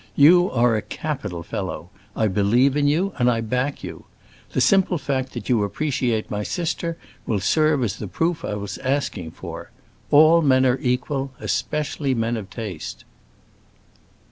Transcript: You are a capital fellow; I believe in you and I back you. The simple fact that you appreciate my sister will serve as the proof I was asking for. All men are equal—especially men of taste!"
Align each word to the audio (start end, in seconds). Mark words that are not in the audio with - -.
You 0.15 0.49
are 0.49 0.75
a 0.75 0.81
capital 0.81 1.43
fellow; 1.43 1.91
I 2.15 2.27
believe 2.27 2.75
in 2.75 2.87
you 2.87 3.13
and 3.19 3.29
I 3.29 3.39
back 3.39 3.83
you. 3.83 4.05
The 4.53 4.59
simple 4.59 4.97
fact 4.97 5.33
that 5.33 5.47
you 5.47 5.61
appreciate 5.61 6.31
my 6.31 6.41
sister 6.41 6.97
will 7.27 7.39
serve 7.39 7.83
as 7.83 7.97
the 7.97 8.07
proof 8.07 8.43
I 8.43 8.55
was 8.55 8.79
asking 8.79 9.29
for. 9.29 9.69
All 10.09 10.41
men 10.41 10.65
are 10.65 10.79
equal—especially 10.81 12.15
men 12.15 12.35
of 12.35 12.49
taste!" 12.49 13.05